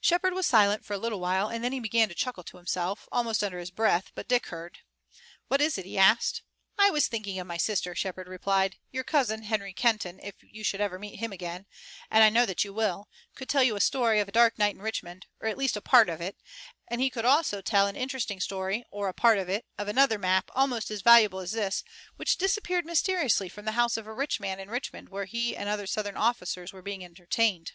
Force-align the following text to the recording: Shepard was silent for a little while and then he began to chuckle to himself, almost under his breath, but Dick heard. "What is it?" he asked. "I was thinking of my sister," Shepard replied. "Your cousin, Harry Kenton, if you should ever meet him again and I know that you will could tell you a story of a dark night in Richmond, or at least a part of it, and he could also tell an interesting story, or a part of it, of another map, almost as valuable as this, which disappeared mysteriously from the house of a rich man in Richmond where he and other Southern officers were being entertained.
Shepard 0.00 0.32
was 0.32 0.46
silent 0.46 0.86
for 0.86 0.94
a 0.94 0.98
little 0.98 1.20
while 1.20 1.48
and 1.48 1.62
then 1.62 1.72
he 1.72 1.80
began 1.80 2.08
to 2.08 2.14
chuckle 2.14 2.42
to 2.44 2.56
himself, 2.56 3.06
almost 3.12 3.44
under 3.44 3.58
his 3.58 3.70
breath, 3.70 4.10
but 4.14 4.26
Dick 4.26 4.46
heard. 4.46 4.78
"What 5.48 5.60
is 5.60 5.76
it?" 5.76 5.84
he 5.84 5.98
asked. 5.98 6.40
"I 6.78 6.88
was 6.88 7.08
thinking 7.08 7.38
of 7.38 7.46
my 7.46 7.58
sister," 7.58 7.94
Shepard 7.94 8.26
replied. 8.26 8.78
"Your 8.90 9.04
cousin, 9.04 9.42
Harry 9.42 9.74
Kenton, 9.74 10.18
if 10.22 10.34
you 10.40 10.64
should 10.64 10.80
ever 10.80 10.98
meet 10.98 11.18
him 11.20 11.30
again 11.30 11.66
and 12.10 12.24
I 12.24 12.30
know 12.30 12.46
that 12.46 12.64
you 12.64 12.72
will 12.72 13.10
could 13.34 13.50
tell 13.50 13.62
you 13.62 13.76
a 13.76 13.82
story 13.82 14.18
of 14.18 14.28
a 14.28 14.32
dark 14.32 14.58
night 14.58 14.76
in 14.76 14.80
Richmond, 14.80 15.26
or 15.42 15.48
at 15.48 15.58
least 15.58 15.76
a 15.76 15.82
part 15.82 16.08
of 16.08 16.22
it, 16.22 16.38
and 16.88 17.02
he 17.02 17.10
could 17.10 17.26
also 17.26 17.60
tell 17.60 17.86
an 17.86 17.96
interesting 17.96 18.40
story, 18.40 18.86
or 18.90 19.08
a 19.08 19.12
part 19.12 19.36
of 19.36 19.50
it, 19.50 19.66
of 19.76 19.88
another 19.88 20.16
map, 20.18 20.50
almost 20.54 20.90
as 20.90 21.02
valuable 21.02 21.40
as 21.40 21.52
this, 21.52 21.84
which 22.16 22.38
disappeared 22.38 22.86
mysteriously 22.86 23.50
from 23.50 23.66
the 23.66 23.72
house 23.76 23.98
of 23.98 24.06
a 24.06 24.14
rich 24.14 24.40
man 24.40 24.58
in 24.58 24.70
Richmond 24.70 25.10
where 25.10 25.26
he 25.26 25.54
and 25.54 25.68
other 25.68 25.86
Southern 25.86 26.16
officers 26.16 26.72
were 26.72 26.80
being 26.80 27.04
entertained. 27.04 27.72